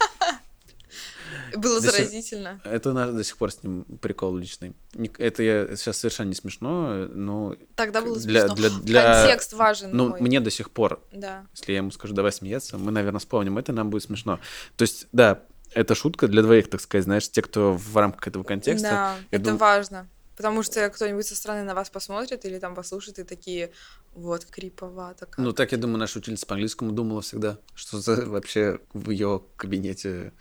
[1.55, 2.61] Было До сих- заразительно.
[2.63, 4.73] Это у нас до сих пор с ним прикол личный.
[5.17, 8.55] Это я сейчас совершенно не смешно, но Тогда было для- смешно.
[8.55, 9.89] для- для- Контекст важен.
[9.93, 10.21] ну, мой.
[10.21, 11.45] мне до сих пор Да.
[11.53, 14.39] Если я ему скажу, давай смеяться, мы, наверное, вспомним это, нам будет смешно.
[14.75, 18.43] То есть, да, это шутка для двоих, так сказать, знаешь, те, кто в рамках этого
[18.43, 18.89] контекста.
[18.89, 20.07] Да, это дум- важно.
[20.35, 23.71] Потому что кто-нибудь со стороны на вас посмотрит или там послушает и такие,
[24.13, 25.39] вот, криповато как.
[25.39, 29.41] Ну, так, я думаю, наша учительница по английскому думала всегда, что за вообще в ее
[29.55, 30.33] кабинете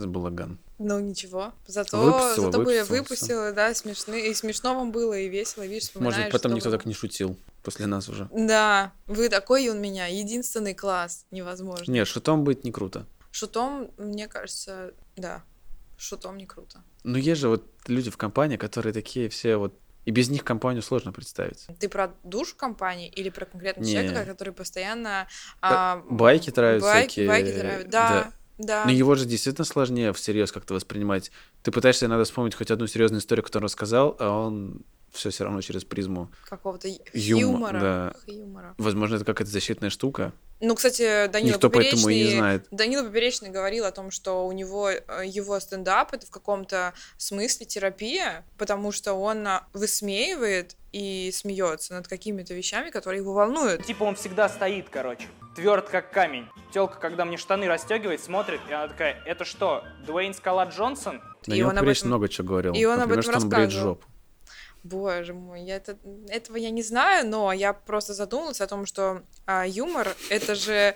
[0.00, 0.58] за балаган.
[0.78, 1.52] Ну, ничего.
[1.66, 4.30] Зато, Выпустила, зато бы я выпустила, выпустила, да, смешные.
[4.30, 5.90] И смешно вам было, и весело, видишь.
[5.94, 6.78] Может, потом что никто было.
[6.78, 8.28] так не шутил после нас уже.
[8.32, 10.06] Да, вы такой, и он меня.
[10.06, 11.26] Единственный класс.
[11.30, 11.92] Невозможно.
[11.92, 13.06] Нет, шутом быть не круто.
[13.30, 15.42] Шутом, мне кажется, да.
[15.98, 16.82] Шутом не круто.
[17.04, 19.74] Но есть же вот люди в компании, которые такие все вот...
[20.06, 21.66] И без них компанию сложно представить.
[21.78, 23.92] Ты про душу компании или про конкретного Не.
[23.92, 25.28] человека, который постоянно...
[25.60, 28.32] а, байки травят байки, всякие, Байки травят, да, да.
[28.66, 31.30] Но его же действительно сложнее всерьез как-то воспринимать.
[31.62, 35.42] Ты пытаешься иногда вспомнить хоть одну серьезную историю, которую он рассказал, а он все все
[35.44, 36.30] равно через призму.
[36.48, 37.80] Какого-то Юма- юмора.
[37.80, 38.14] да.
[38.32, 38.74] Юмора.
[38.78, 40.32] Возможно, это какая-то защитная штука.
[40.60, 42.66] Ну, кстати, Данила Никто поэтому и не Поперечный- знает.
[42.70, 47.66] Данила Поперечный говорил о том, что у него э, его стендап это в каком-то смысле
[47.66, 53.84] терапия, потому что он а, высмеивает и смеется над какими-то вещами, которые его волнуют.
[53.84, 55.28] Типа он всегда стоит, короче.
[55.54, 56.46] Тверд как камень.
[56.72, 61.22] Телка, когда мне штаны расстегивает, смотрит, и она такая, это что, Дуэйн Скала Джонсон?
[61.46, 62.72] На И он об этом- много чего говорил.
[62.74, 63.94] и он об Например, этом что он бреет рассказывал.
[63.94, 64.06] жопу.
[64.82, 65.98] Боже мой, я это,
[66.28, 70.72] этого я не знаю, но я просто задумалась о том, что а, юмор это же
[70.72, 70.94] э-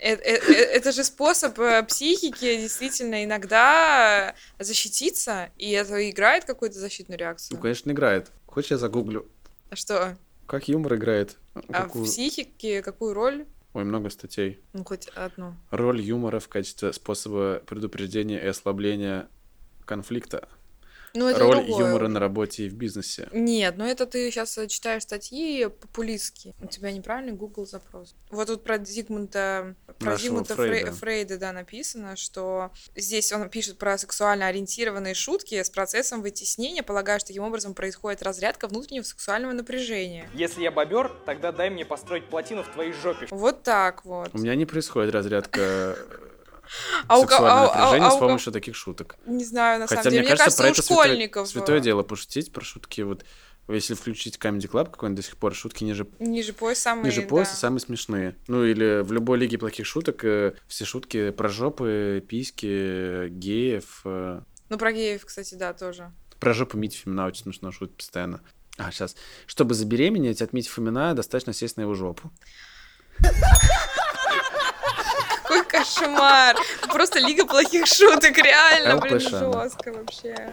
[0.00, 1.56] э- э- это же способ
[1.88, 7.58] психики действительно иногда защититься, и это играет какую-то защитную Ну, реакцию.
[7.60, 8.30] конечно, играет.
[8.52, 9.26] Хочешь, я загуглю,
[9.70, 10.14] А Что?
[10.46, 11.38] как юмор играет?
[11.54, 13.46] А Какую- в психике какую роль?
[13.72, 14.60] Ой, много статей.
[14.74, 15.54] Ну, хоть одну.
[15.70, 19.30] Роль юмора в качестве способа предупреждения и ослабления
[19.86, 20.50] конфликта.
[21.14, 21.86] Ну, это Роль другое.
[21.86, 23.28] юмора на работе и в бизнесе.
[23.32, 26.54] Нет, ну это ты сейчас читаешь статьи популистские.
[26.60, 28.14] У тебя неправильный Google запрос.
[28.30, 30.72] Вот тут про Зигмунда, про Зигмунда Фрейда.
[30.72, 30.92] Фрейда.
[30.92, 37.18] Фрейда, да, написано, что здесь он пишет про сексуально ориентированные шутки с процессом вытеснения, полагая,
[37.18, 40.28] что таким образом происходит разрядка внутреннего сексуального напряжения.
[40.34, 43.26] Если я бобер, тогда дай мне построить плотину в твоей жопе.
[43.30, 44.30] Вот так вот.
[44.32, 45.96] У меня не происходит разрядка
[47.08, 49.16] А сексуального а у- а а с помощью таких шуток.
[49.26, 50.26] Не знаю, на Хотя, самом деле.
[50.28, 53.00] мне кажется, про у это святое, школьников святое э, дело пошутить про шутки.
[53.02, 53.24] Вот
[53.68, 57.52] если включить Comedy Club какой-нибудь до сих пор, шутки ниже, ниже пояса самые, ниже пояса
[57.52, 57.58] да.
[57.58, 58.36] самые смешные.
[58.48, 64.00] Ну или в любой лиге плохих шуток э, все шутки про жопы, письки, геев.
[64.04, 66.10] э, Ну, про геев, кстати, да, тоже.
[66.40, 68.40] Про жопу Мити Фомина очень смешно шутит постоянно.
[68.78, 69.14] А, сейчас.
[69.46, 72.32] Чтобы забеременеть от Мити Фомина, достаточно сесть на его жопу.
[75.94, 76.56] Кошмар!
[76.88, 80.52] Просто лига плохих шуток, реально, блин, жестко вообще.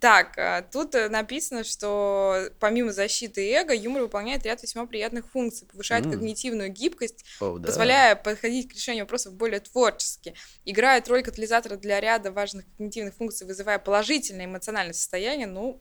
[0.00, 5.68] Так, а, тут э, написано, что помимо защиты эго, юмор выполняет ряд весьма приятных функций,
[5.70, 6.10] повышает М.
[6.10, 7.68] когнитивную гибкость, О, да.
[7.68, 13.46] позволяя подходить к решению вопросов более творчески, играет роль катализатора для ряда важных когнитивных функций,
[13.46, 15.80] вызывая положительное эмоциональное состояние, ну,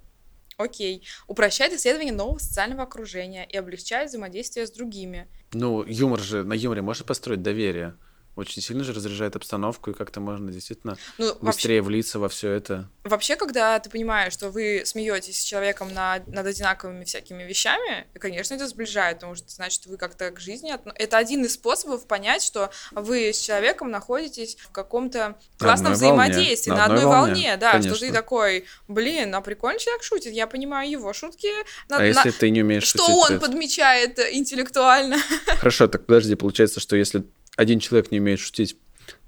[0.62, 1.06] окей.
[1.28, 5.28] Упрощает исследование нового социального окружения и облегчает взаимодействие с другими.
[5.54, 7.96] Ну, юмор же, на юморе можно построить доверие.
[8.38, 12.50] Очень сильно же разряжает обстановку, и как-то можно действительно Ну, вообще, быстрее влиться во все
[12.52, 12.90] это.
[13.04, 18.54] Вообще, когда ты понимаешь, что вы смеетесь с человеком над, над одинаковыми всякими вещами, конечно,
[18.54, 20.72] это сближает, потому что значит, вы как-то к жизни...
[20.72, 25.98] отно- Это один из способов понять, что вы с человеком находитесь в каком-то классном волне,
[25.98, 28.14] взаимодействии, на на, одной одной волне, волне, да, что ты конечно.
[28.14, 31.48] такой, блин, а прикольный человек шутит, я понимаю его шутки,
[31.90, 35.18] на- А на- если ты не умеешь что шутить, он это- подмечает э, интеллектуально.
[35.58, 37.24] Хорошо, так подожди, получается, что если
[37.58, 38.78] один человек не умеет шутить,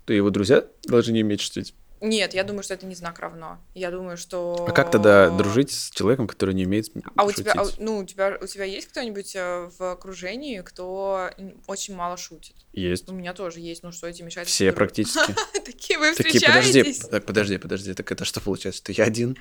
[0.05, 1.73] то его друзья должны не уметь шутить.
[2.05, 3.59] Нет, я думаю, что это не знак равно.
[3.75, 4.65] Я думаю, что...
[4.67, 7.79] А как тогда дружить с человеком, который не умеет А у тебя, а у- шутить?
[7.79, 11.29] ну, у тебя, у тебя есть кто-нибудь э, в окружении, кто
[11.65, 12.57] очень мало шутит?
[12.73, 13.07] Есть.
[13.09, 14.49] У меня тоже есть, ну что эти мешать?
[14.49, 15.33] Все друг практически.
[15.65, 17.07] Такие вы Такие, подожди, встречаетесь?
[17.07, 19.37] так, подожди, подожди, так это что получается, что я один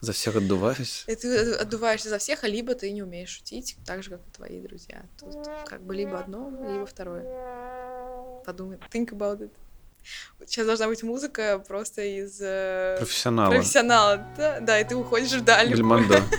[0.00, 1.04] за всех отдуваюсь?
[1.06, 4.30] И ты отдуваешься за всех, а либо ты не умеешь шутить, так же, как и
[4.30, 5.04] твои друзья.
[5.18, 5.34] Тут
[5.66, 7.24] как бы либо одно, либо второе.
[8.44, 9.50] Подумай, think about it.
[10.46, 13.56] Сейчас должна быть музыка просто из э, Профессионалы.
[13.56, 14.26] профессионала.
[14.36, 15.70] Да, да, и ты уходишь вдаль.
[15.70, 16.22] Бельмондо.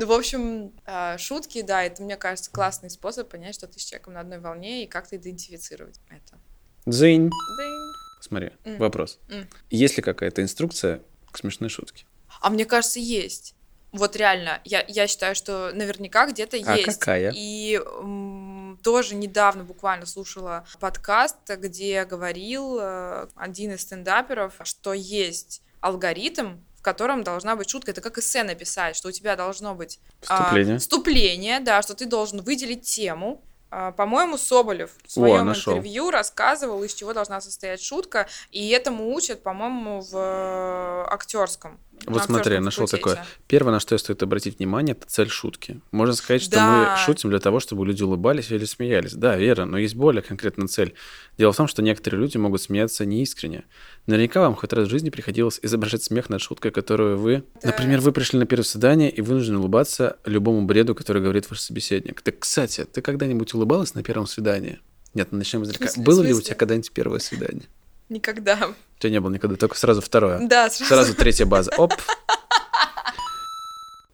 [0.00, 3.84] Ну, в общем, а, шутки, да, это, мне кажется, классный способ понять, что ты с
[3.84, 6.40] человеком на одной волне и как-то идентифицировать это.
[6.86, 7.30] Дзынь.
[7.56, 7.81] Дынь.
[8.22, 8.78] Смотри, М.
[8.78, 9.18] вопрос.
[9.28, 9.48] М.
[9.68, 12.06] Есть ли какая-то инструкция к смешной шутке?
[12.40, 13.54] А мне кажется, есть.
[13.90, 16.98] Вот реально, я, я считаю, что наверняка где-то А есть.
[16.98, 17.32] какая?
[17.36, 25.60] И м, тоже недавно буквально слушала подкаст, где говорил э, один из стендаперов, что есть
[25.80, 27.90] алгоритм, в котором должна быть шутка.
[27.90, 30.78] Это как эссе написать, что у тебя должно быть а, Вступление.
[30.78, 33.44] вступление, да, что ты должен выделить тему.
[33.74, 35.72] А, По-моему, Соболев в своем нашел.
[35.72, 41.80] интервью рассказывал, из чего должна состоять шутка, и этому учат, по-моему, в э, актерском.
[42.06, 43.24] Вот смотри, актерском нашел такое.
[43.46, 45.80] Первое, на что стоит обратить внимание, это цель шутки.
[45.90, 46.96] Можно сказать, что Да.
[46.96, 49.12] мы шутим для того, чтобы люди улыбались или смеялись.
[49.12, 50.94] Да, верно, но есть более конкретная цель.
[51.38, 53.64] Дело в том, что некоторые люди могут смеяться неискренне.
[54.06, 57.44] Наверняка вам хоть раз в жизни приходилось изображать смех над шуткой, которую вы...
[57.62, 57.68] Да.
[57.68, 62.22] Например, вы пришли на первое свидание и вынуждены улыбаться любому бреду, который говорит ваш собеседник.
[62.22, 64.80] Так, кстати, ты когда-нибудь улыбалась на первом свидании?
[65.14, 65.90] Нет, ну начнем издалека.
[66.00, 67.64] Было ли у тебя когда-нибудь первое свидание?
[68.12, 68.58] Никогда.
[68.98, 70.46] Тебя не было никогда, только сразу второе.
[70.46, 70.94] Да, сразу.
[70.94, 71.72] Сразу третья база.
[71.78, 71.94] Оп.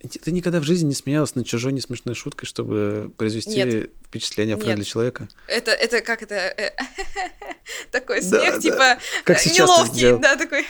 [0.00, 3.90] Ты никогда в жизни не смеялась над чужой несмешной шуткой, чтобы произвести Нет.
[4.06, 4.64] впечатление о Нет.
[4.64, 5.28] френдли человека?
[5.48, 6.34] Это, это как это?
[6.36, 6.70] э,
[7.90, 8.60] Такой Да, смех, да.
[8.60, 10.64] типа Как э, неловкий, да, такой.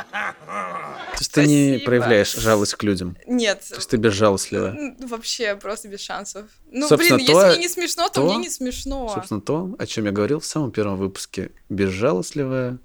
[0.00, 3.16] То есть ты не проявляешь жалость к людям.
[3.26, 3.60] Нет.
[3.68, 4.76] То есть ты безжалостлива.
[5.00, 6.46] Вообще просто без шансов.
[6.70, 9.10] Ну, Собственно, блин, то- если мне не смешно, то, то- мне не смешно.
[9.14, 11.50] Собственно, то, о чем я говорил в самом первом выпуске.
[11.68, 12.78] Безжалостливая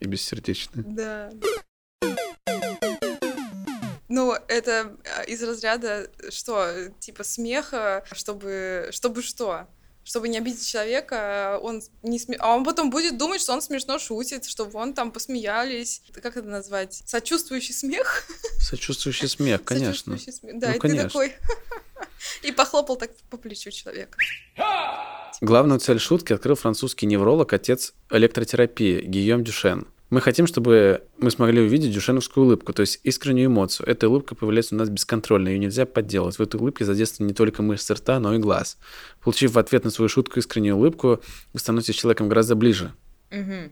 [0.00, 0.84] и бессердечная.
[0.86, 1.30] Да.
[4.10, 9.68] Ну, это э, из разряда, что, типа смеха, чтобы, чтобы что?
[10.02, 12.36] Чтобы не обидеть человека, он не сме...
[12.40, 16.02] а он потом будет думать, что он смешно шутит, чтобы он там посмеялись.
[16.20, 17.02] Как это назвать?
[17.06, 18.24] Сочувствующий смех?
[18.58, 20.18] Сочувствующий смех, конечно.
[20.18, 20.58] Сочувствующий смех.
[20.58, 21.02] Да, Ну, и конечно.
[21.04, 21.36] ты такой...
[22.42, 24.18] И похлопал так по плечу человека.
[25.40, 29.86] Главную цель шутки открыл французский невролог, отец электротерапии Гийом Дюшен.
[30.10, 33.88] Мы хотим, чтобы мы смогли увидеть дюшеновскую улыбку, то есть искреннюю эмоцию.
[33.88, 36.36] Эта улыбка появляется у нас бесконтрольно, ее нельзя подделать.
[36.36, 38.76] В этой улыбке задействованы не только мышцы рта, но и глаз.
[39.22, 41.20] Получив в ответ на свою шутку искреннюю улыбку,
[41.52, 42.92] вы становитесь человеком гораздо ближе.
[43.30, 43.70] Мгм.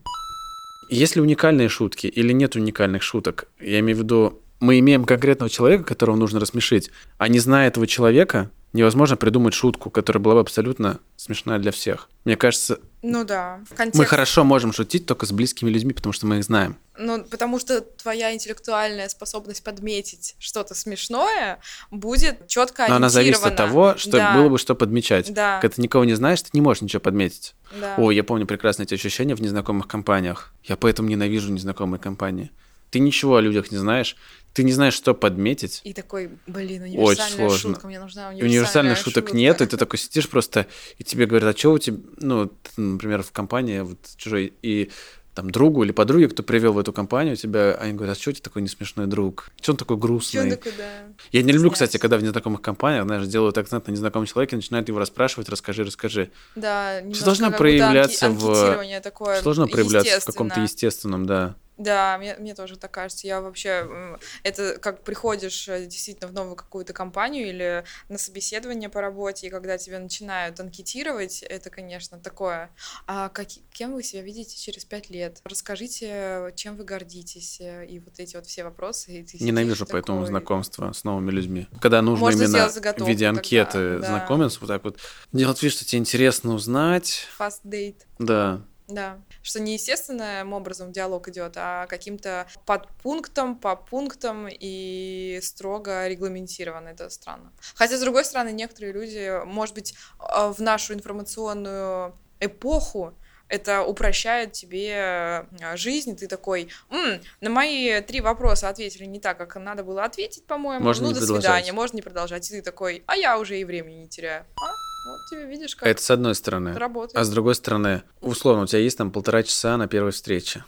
[0.90, 3.48] Есть ли уникальные шутки или нет уникальных шуток?
[3.60, 7.86] Я имею в виду, мы имеем конкретного человека, которого нужно рассмешить, а не зная этого
[7.88, 12.08] человека, невозможно придумать шутку, которая была бы абсолютно смешная для всех.
[12.24, 13.60] Мне кажется, Ну да,
[13.94, 16.76] мы хорошо можем шутить только с близкими людьми, потому что мы их знаем.
[16.98, 23.56] Ну, потому что твоя интеллектуальная способность подметить что-то смешное будет четко Но она зависит от
[23.56, 25.32] того, что да, было бы что подмечать.
[25.32, 27.54] Да, Когда ты никого не знаешь, ты не можешь ничего подметить.
[27.80, 27.94] да.
[27.96, 30.52] О, я помню прекрасно эти ощущения в незнакомых компаниях.
[30.64, 32.50] Я поэтому ненавижу незнакомые компании.
[32.90, 34.16] Ты ничего о людях не знаешь,
[34.52, 35.80] ты не знаешь, что подметить.
[35.84, 37.74] И такой, блин, универсальная сложно.
[37.74, 39.36] шутка, мне нужна универсальная универсальных шуток шутка.
[39.36, 42.80] нет, и ты такой сидишь просто, и тебе говорят, а что у тебя, ну, ты,
[42.80, 44.90] например, в компании вот чужой, и
[45.34, 48.32] там другу или подруге, кто привел в эту компанию тебя, они говорят, а что у
[48.32, 49.50] тебя такой несмешной друг?
[49.62, 50.42] Что он такой Чё грустный?
[50.42, 51.04] он такой, да.
[51.30, 54.88] Я не люблю, кстати, когда в незнакомых компаниях, знаешь, делают акцент на незнакомом человеке, начинают
[54.88, 56.32] его расспрашивать, расскажи, расскажи.
[56.56, 61.20] Да, немножко должно проявляться анки- в- такое Что должно проявляться в каком-то естественно.
[61.20, 61.54] естественном, да.
[61.78, 63.26] Да, мне, мне тоже так кажется.
[63.26, 64.18] Я вообще...
[64.42, 69.50] Это как приходишь э, действительно в новую какую-то компанию или на собеседование по работе, и
[69.50, 72.70] когда тебя начинают анкетировать, это, конечно, такое.
[73.06, 75.40] А каки- кем вы себя видите через пять лет?
[75.44, 77.60] Расскажите, чем вы гордитесь?
[77.60, 79.12] э, И вот эти вот все вопросы.
[79.20, 81.68] и ты Ненавижу поэтому такой, знакомство с новыми людьми.
[81.80, 84.06] Когда нужно Можно именно в виде тогда, анкеты да.
[84.08, 84.98] знакомиться, вот так вот.
[85.32, 87.26] Делать вид, что тебе интересно узнать.
[87.38, 88.00] Fast date.
[88.18, 88.62] Да.
[88.88, 96.88] Да, что не естественным образом диалог идет, а каким-то подпунктом, по пунктам и строго регламентировано.
[96.88, 97.52] Это странно.
[97.74, 103.14] Хотя, с другой стороны, некоторые люди, может быть, э, в нашу информационную эпоху
[103.48, 109.38] это упрощает тебе э, жизнь, ты такой, «М, на мои три вопроса ответили не так,
[109.38, 111.42] как надо было ответить, по-моему, Можно ну, не до продолжать.
[111.44, 114.44] свидания, можно не продолжать, и ты такой, а я уже и времени не теряю.
[114.62, 114.87] А?
[115.06, 116.74] Вот тебе видишь, как Это с одной стороны.
[116.74, 117.16] работает.
[117.16, 120.64] А с другой стороны, условно, у тебя есть там полтора часа на первой встрече.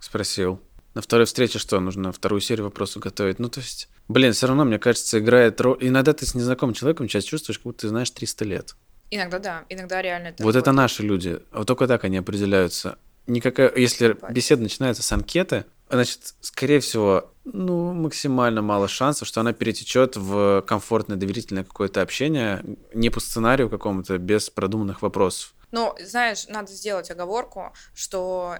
[0.00, 0.60] Спросил.
[0.94, 3.38] На второй встрече что, нужно вторую серию вопросов готовить?
[3.38, 5.78] Ну, то есть, блин, все равно, мне кажется, играет роль...
[5.80, 8.76] Иногда ты с незнакомым человеком сейчас чувствуешь, как будто ты знаешь 300 лет.
[9.10, 10.76] Иногда да, иногда реально это вот это работает.
[10.76, 11.40] наши люди.
[11.52, 12.98] Вот только так они определяются.
[13.26, 13.72] Никакая...
[13.74, 20.16] Если беседа начинается с анкеты, значит, скорее всего, ну, максимально мало шансов, что она перетечет
[20.16, 22.62] в комфортное, доверительное какое-то общение,
[22.94, 25.54] не по сценарию какому-то, без продуманных вопросов.
[25.70, 28.56] Ну, знаешь, надо сделать оговорку, что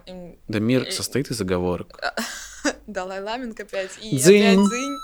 [0.49, 2.01] Да мир состоит из оговорок.
[2.87, 4.42] Далай Ламинг опять и Дзынь.
[4.42, 4.96] опять дзынь.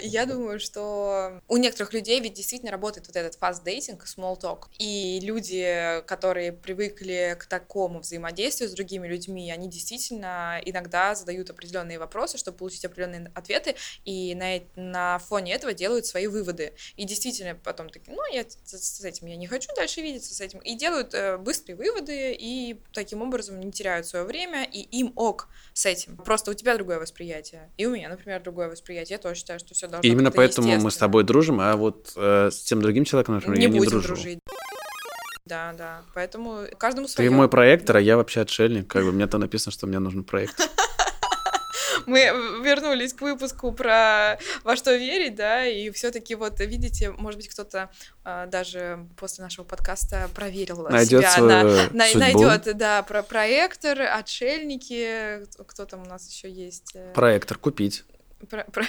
[0.00, 4.66] Я думаю, что у некоторых людей ведь действительно работает вот этот fast dating, small talk.
[4.78, 11.98] И люди, которые привыкли к такому взаимодействию с другими людьми, они действительно иногда задают определенные
[11.98, 16.74] вопросы, чтобы получить определенные ответы, и на, на фоне этого делают свои выводы.
[16.96, 20.60] И действительно потом такие, ну, я с, этим я не хочу дальше видеться с этим.
[20.60, 25.48] И делают э, быстрые выводы, и таким образом не теряют свое время, и им ок
[25.72, 26.16] с этим.
[26.16, 27.70] Просто у тебя другое восприятие.
[27.76, 29.16] И у меня, например, другое восприятие.
[29.16, 31.76] Я тоже считаю, что все должно И именно быть поэтому мы с тобой дружим, а
[31.76, 34.08] вот э, с тем другим человеком, например, не я не дружу.
[34.08, 34.38] дружить.
[35.44, 36.02] Да, да.
[36.14, 37.30] Поэтому каждому Ты свое.
[37.30, 38.88] мой проектор, а я вообще отшельник.
[38.88, 40.56] Как бы мне там написано, что мне нужен проект.
[42.08, 42.20] Мы
[42.64, 47.90] вернулись к выпуску про во что верить, да, и все-таки вот видите, может быть, кто-то
[48.24, 55.46] а, даже после нашего подкаста проверил Найдет себя на, на- найдет, да, про проектор, отшельники,
[55.66, 56.92] кто, там у нас еще есть?
[56.94, 58.04] э, Проектор купить.
[58.48, 58.84] про- про-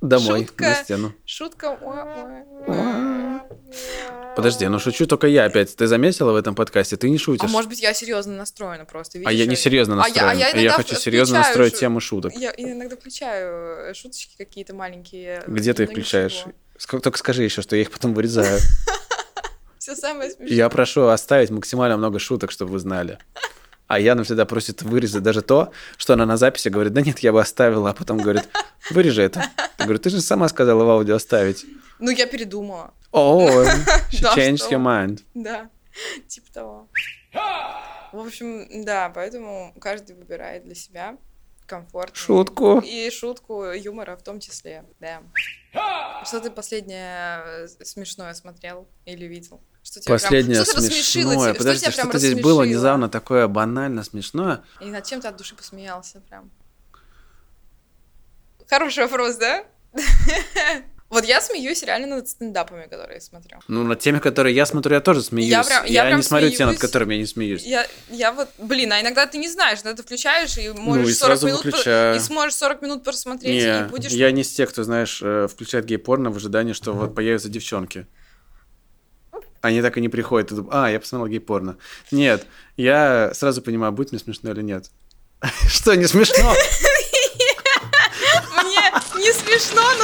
[0.00, 0.64] Домой, Шутка.
[0.64, 1.12] на стену.
[1.26, 1.78] Шутка.
[1.82, 2.02] Ой,
[2.66, 3.19] ой.
[4.36, 5.74] Подожди, ну шучу только я опять.
[5.74, 6.96] Ты заметила в этом подкасте?
[6.96, 7.48] Ты не шутишь.
[7.48, 9.18] А может быть, я серьезно настроена просто.
[9.18, 12.00] А я видишь, не серьезно А я- а я я, хочу серьезно настроить шу- тему
[12.00, 12.32] шуток.
[12.34, 15.42] Я иногда включаю э, шуточки какие-то маленькие.
[15.46, 16.44] Где ты их включаешь?
[16.78, 18.58] Ск- Только скажи еще, что я их потом вырезаю.
[19.78, 20.56] Все самое смешное.
[20.56, 23.18] Я прошу оставить максимально много шуток, чтобы вы знали.
[23.88, 27.32] А Яна всегда просит вырезать даже то, что она на записи говорит, да нет, я
[27.32, 28.44] бы оставила, а потом говорит,
[28.90, 29.44] вырежи это.
[29.78, 31.66] Я говорю, ты же сама сказала в аудио оставить.
[32.00, 32.94] Ну, я передумала.
[33.12, 33.48] О,
[34.10, 34.70] she changed что?
[34.74, 35.22] your mind.
[35.34, 35.68] Да,
[36.28, 36.88] типа того.
[38.12, 41.16] В общем, да, поэтому каждый выбирает для себя
[41.66, 42.16] комфорт.
[42.16, 42.80] Шутку.
[42.80, 45.22] И шутку юмора в том числе, да.
[46.24, 49.60] Что ты последнее э, смешное смотрел или видел?
[49.82, 51.50] Что тебя прям- Последнее что-то рассмешило смешное.
[51.52, 51.58] тебя?
[51.58, 54.62] Подожди, что тебя прям что-то здесь было недавно такое банально смешное.
[54.80, 56.50] И над чем ты от души посмеялся прям?
[58.68, 59.64] Хороший вопрос, да?
[61.10, 63.58] Вот я смеюсь реально над стендапами, которые я смотрю.
[63.66, 65.50] Ну, над теми, которые я смотрю, я тоже смеюсь.
[65.50, 66.80] Я прям- я прям не смотрю те, над смеюсь.
[66.80, 67.64] которыми я не смеюсь.
[67.64, 71.08] Я, я вот, блин, а иногда ты не знаешь, иногда ты включаешь и можешь Ну,
[71.10, 72.14] и 40 сразу минут выключаю.
[72.16, 74.12] и сможешь 40 минут просмотреть Не, и будешь.
[74.12, 78.06] я не из тех, кто, знаешь, э, включает гей-порно в ожидании, что вот появятся девчонки.
[79.62, 80.52] Они так и не приходят.
[80.52, 81.76] и думают, а, я посмотрел гей-порно.
[82.12, 82.46] Нет,
[82.76, 84.90] я сразу понимаю, будет мне смешно или нет.
[85.68, 86.54] Что, не смешно?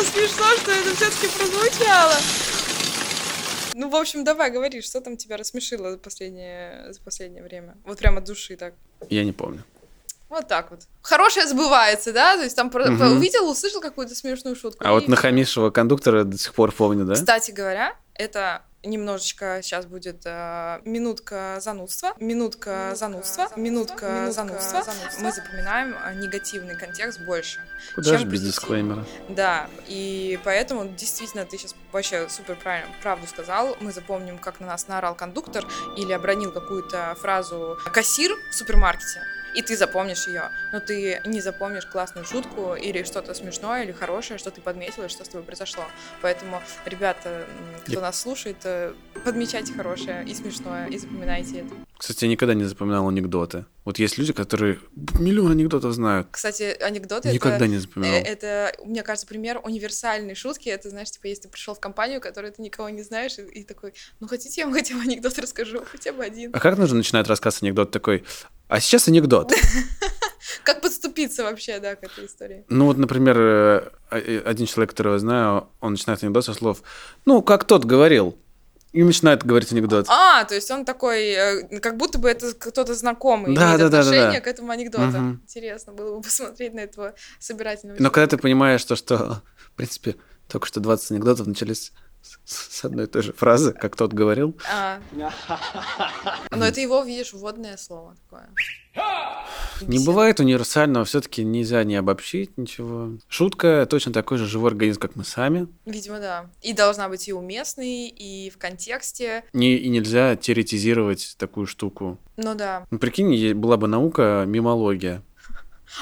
[0.05, 2.15] смешно, но смешно, что это все-таки прозвучало.
[3.75, 7.77] Ну, в общем, давай, говори, что там тебя рассмешило за последнее, за последнее время?
[7.85, 8.75] Вот прямо от души так.
[9.11, 9.63] Я не помню.
[10.29, 10.81] Вот так вот.
[11.03, 12.37] Хорошее сбывается, да?
[12.37, 14.85] То есть там про- увидел, услышал какую-то смешную шутку.
[14.85, 17.15] А вот и- нахамившего кондуктора до сих пор помню, да?
[17.15, 24.85] Кстати говоря, это немножечко сейчас будет э, минутка занудства, минутка занудства, минутка занудства.
[25.21, 27.61] Мы запоминаем э, негативный контекст больше.
[27.95, 29.05] Куда чем же без дисклеймера?
[29.29, 33.77] Да, и поэтому действительно ты сейчас вообще супер правильно правду сказал.
[33.81, 39.21] Мы запомним, как на нас наорал кондуктор или обронил какую-то фразу кассир в супермаркете.
[39.57, 44.39] И ты запомнишь ее, но ты не запомнишь классную шутку или что-то смешное или хорошее,
[44.39, 45.85] что ты подметил и что с тобой произошло.
[46.21, 47.47] Поэтому, ребята,
[47.85, 48.93] кто Я- нас слушает, э,
[49.25, 51.75] подмечайте хорошее и смешное и запоминайте это.
[51.97, 53.65] Кстати, я никогда не запоминал анекдоты.
[53.87, 54.81] Вот есть люди, которые
[55.19, 56.27] миллион анекдотов знают.
[56.33, 57.69] Кстати, анекдоты Никогда это...
[57.69, 58.15] не Э, запоминал.
[58.17, 60.69] Это, мне кажется, пример универсальной шутки.
[60.69, 63.63] Это, знаешь, типа, если ты пришел в компанию, которую ты никого не знаешь, и, и
[63.63, 66.51] такой, ну, хотите, я вам хотя бы анекдот расскажу, хотя бы один.
[66.53, 68.25] А как нужно начинать рассказ анекдот такой?
[68.67, 69.53] А сейчас анекдот.
[70.65, 72.65] Как подступиться вообще, да, к этой истории?
[72.69, 76.83] Ну вот, например, э, э, один человек, которого я знаю, он начинает анекдот со слов
[77.25, 78.37] «Ну, как тот говорил».
[78.97, 80.07] И начинает говорить анекдот.
[80.09, 83.85] А, то есть он такой, э, как будто бы это кто-то знакомый Да, имеет да,
[83.85, 84.41] да, да, отношение да.
[84.41, 85.05] к этому анекдоту.
[85.05, 85.43] Мгм.
[85.43, 90.17] Интересно было бы посмотреть на этого собирательного Но когда ты понимаешь, то, что, в принципе,
[90.49, 91.93] только что 20 анекдотов начались
[92.47, 94.59] с одной и той же фразы, как тот говорил.
[94.73, 94.99] А.
[96.51, 98.49] Но это его, видишь, вводное слово такое.
[99.83, 103.11] Не бывает универсального, все-таки нельзя не обобщить ничего.
[103.29, 105.69] Шутка точно такой же живой организм, как мы сами.
[105.85, 106.47] Видимо, да.
[106.63, 109.45] И должна быть и уместной, и в контексте.
[109.53, 112.19] Не, и нельзя теоретизировать такую штуку.
[112.37, 112.87] Ну да.
[112.91, 115.23] Ну, прикинь, была бы наука мимология.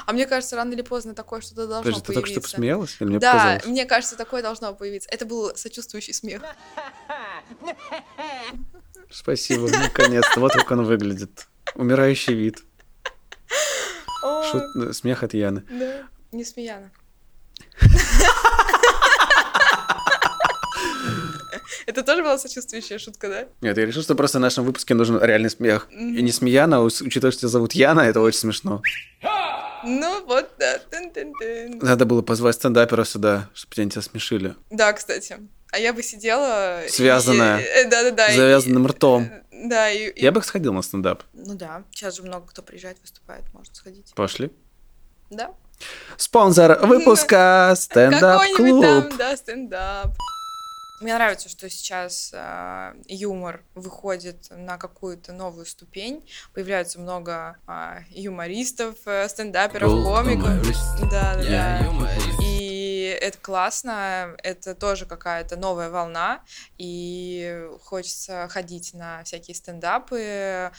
[0.06, 2.48] А мне кажется, рано или поздно такое что-то должно Подожди, ты только появиться.
[2.48, 2.96] что посмеялась?
[3.00, 3.66] Или мне да, показалось?
[3.66, 5.08] мне кажется, такое должно появиться.
[5.10, 6.42] Это был сочувствующий смех.
[9.10, 10.40] Спасибо, наконец-то.
[10.40, 11.46] Вот как он выглядит.
[11.74, 12.64] Умирающий вид.
[14.22, 15.62] Шут- Смех от Яны.
[15.70, 16.02] Да,
[16.32, 16.90] не смеяна.
[21.86, 23.44] Это тоже была сочувствующая шутка, да?
[23.60, 25.88] Нет, я решил, что просто в нашем выпуске нужен реальный смех.
[25.90, 28.82] И не смеяна, а учитывая, что тебя зовут Яна, это очень смешно.
[29.86, 30.80] Ну вот, да.
[31.82, 34.54] Надо было позвать стендаперов сюда, чтобы тебя смешили.
[34.70, 35.36] Да, кстати.
[35.74, 36.84] А я бы сидела...
[36.84, 37.58] и- Связанная.
[37.76, 38.28] э, Да-да-да.
[38.28, 39.28] и- Завязанным ртом.
[39.50, 40.10] Да, и...
[40.10, 41.22] и- Я бы сходил на стендап.
[41.32, 44.12] Ну да, сейчас же много кто приезжает, выступает, может сходить.
[44.14, 44.52] Пошли.
[45.30, 45.54] Да?
[46.16, 48.82] Спонсор выпуска Какой-нибудь стендап-клуб.
[48.84, 50.12] там, да, стендап.
[51.00, 56.24] Мне нравится, что сейчас а, юмор выходит на какую-то новую ступень.
[56.54, 60.62] Появляется много а, юмористов, э, стендаперов, комиков.
[61.10, 61.80] Да, да, да.
[62.42, 62.53] И
[63.20, 66.42] это классно, это тоже какая-то новая волна,
[66.78, 70.70] и хочется ходить на всякие стендапы, э,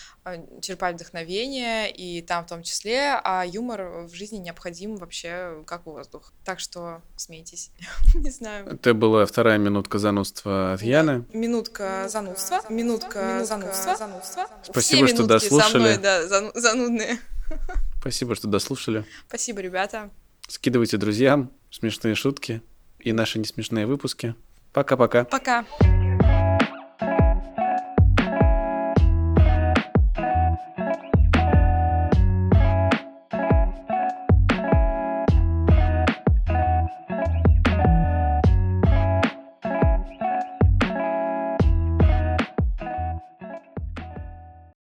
[0.62, 6.34] черпать вдохновение, и там в том числе, а юмор в жизни необходим вообще как воздух.
[6.44, 7.72] Так что смейтесь,
[8.16, 8.68] не знаю.
[8.68, 11.26] Это была вторая минутка занудства от Яны.
[11.34, 13.96] Минутка занудства, минутка занудства.
[14.64, 16.00] Спасибо, что дослушали.
[16.56, 17.20] занудные.
[18.00, 19.06] Спасибо, что дослушали.
[19.28, 20.12] Спасибо, ребята.
[20.48, 22.62] Скидывайте друзьям смешные шутки
[23.00, 24.34] и наши несмешные выпуски.
[24.72, 25.26] Пока-пока.
[25.26, 25.66] Пока.